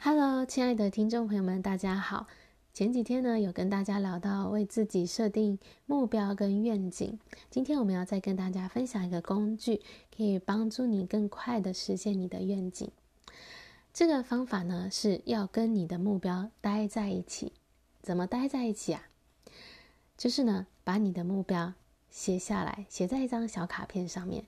[0.00, 2.28] Hello，亲爱的听众朋友们，大家好。
[2.72, 7.18] 前几天呢，有跟大家聊到为自己设定目标跟愿景。
[7.50, 9.82] 今天我们要再跟大家分享一个工具，
[10.16, 12.88] 可以帮助你更快的实现你的愿景。
[13.92, 17.52] 这个方法呢，是要跟你的目标待在一起。
[18.00, 19.02] 怎么待在一起啊？
[20.16, 21.72] 就是呢，把你的目标
[22.08, 24.44] 写下来，写在一张小卡片上面。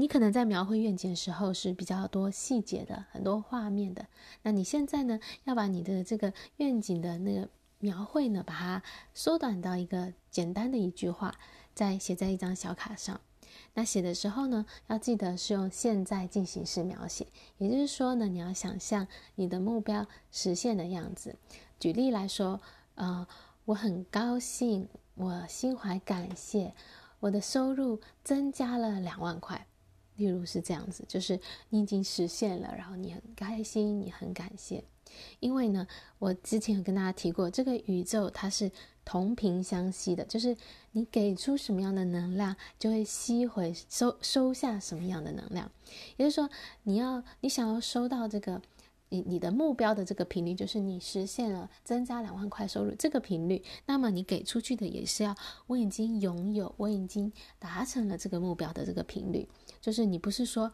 [0.00, 4.06] 你可能在描绘愿景的时候是比较多细节的，很多画面的。
[4.42, 7.46] 那你现在呢，要把你的这个愿景的那个
[7.80, 11.34] 描绘呢，把它缩短到一个简单的一句话，
[11.74, 13.20] 再写在一张小卡上。
[13.74, 17.26] 那写的时候呢，要记得是用现在进行式描写，
[17.58, 21.36] 也就是说呢，你要想象你的目标实现的样子。
[21.78, 22.58] 举例来说，
[22.94, 23.28] 呃，
[23.66, 26.72] 我很高兴，我心怀感谢，
[27.18, 29.66] 我的收入增加了两万块。
[30.20, 34.84] 例如是这样子，就是你已经实现了，然后你很开心，你很感谢，
[35.40, 35.86] 因为呢，
[36.18, 38.70] 我之前有跟大家提过，这个宇宙它是
[39.02, 40.54] 同频相吸的，就是
[40.92, 45.70] 你给出什么样的能量，就会吸回收收下什么样的能量。
[46.18, 46.50] 也就是说，
[46.82, 48.60] 你要你想要收到这个。
[49.10, 55.34] 你你的目标的这个频率，就是你实现了增加两万块收入这个频率，那么你给出去的也是要
[55.66, 59.48] 我已经拥有，我已经达成了这个目标的这个频率，
[59.80, 60.72] 就是你不是说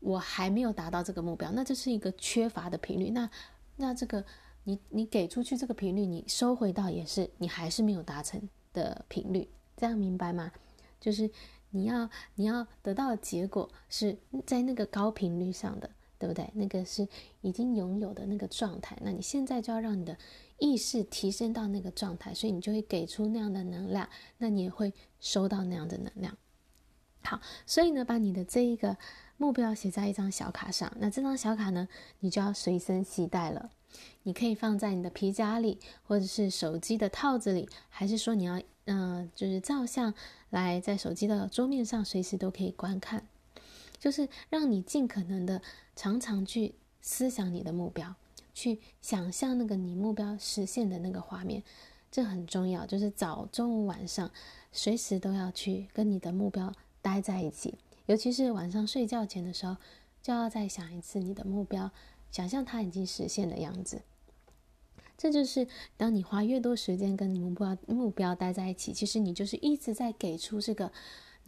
[0.00, 3.28] 我还没有达到这个目标，那这是一个缺乏的频率，那
[3.76, 4.24] 那这个
[4.64, 10.52] 你你给出去这个频率，你收回到也是你还是没有达成的频率，这样明白吗？
[11.00, 11.30] 就是
[11.70, 15.88] 你要你要得到的结果是在那个高频率上的。
[16.18, 16.50] 对不对？
[16.54, 17.06] 那个是
[17.40, 20.16] 已经拥有的那个状态，那你现在就要让你的
[20.58, 24.08] 意识提升到那个状态，所以你就会给出那样的能量，
[24.38, 26.36] 那你也会收到那样的能量。
[27.22, 28.96] 好，所以呢，把你的这一个
[29.36, 31.88] 目标写在一张小卡上，那这张小卡呢，
[32.20, 33.70] 你就要随身携带了。
[34.22, 40.14] 你可以放在你的皮夹里，或者是手机的套子里，还是说你要嗯、就是照相
[40.48, 43.26] 来在手机的桌面上，随时都可以观看。
[43.98, 45.60] 就是让你尽可能的
[45.96, 48.14] 常常去思想你的目标，
[48.54, 51.62] 去想象那个你目标实现的那个画面，
[52.10, 52.86] 这很重要。
[52.86, 54.30] 就是早、中午、晚上，
[54.72, 56.72] 随时都要去跟你的目标
[57.02, 57.74] 待在一起。
[58.06, 59.76] 尤其是晚上睡觉前的时候，
[60.22, 61.90] 就要再想一次你的目标，
[62.30, 64.02] 想象它已经实现的样子。
[65.16, 65.66] 这就是
[65.96, 70.92] 当你花越多时间跟你目标目标待在一起，其实你就是一直在给出这个。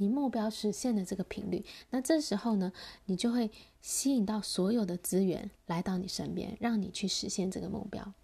[0.00, 2.72] 你目标实现的这个频率，那这时候呢，
[3.04, 3.50] 你就会
[3.82, 8.14] 吸引到所有的资源来到你身边，让你去实现这个目标。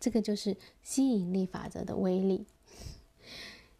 [0.00, 2.46] 这个就是吸引力法则的威力。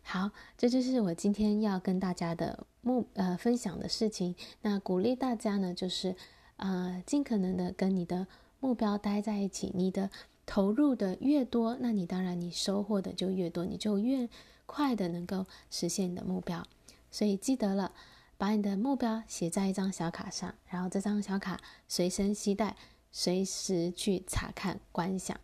[0.03, 4.37] 好，这就是我今天要跟大家的目呃分享的事情。
[4.61, 6.15] 那鼓励大家呢，就是
[6.57, 8.27] 呃尽可能的跟你的
[8.61, 9.73] 目标待在一起。
[9.75, 10.11] 你的
[10.45, 14.29] 投入的越多，那你当然你收获的就越多，你就越
[14.67, 16.67] 快的能够实现你的目标。
[17.13, 17.93] 所以记得了，
[18.37, 22.77] 把你的目标写在一张小卡上，然后这张小卡随身携带，
[23.13, 25.39] 随时去查看观想。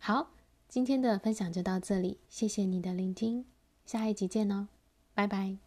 [0.00, 0.32] 好，
[0.68, 3.44] 今天的分享就到这里，谢谢你的聆听，
[3.86, 4.66] 下一集见哦，
[5.14, 5.63] 拜拜。